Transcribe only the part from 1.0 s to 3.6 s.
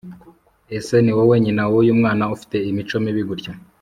ni wowe nyina w’uyu mwana ufite imico mibi gutya?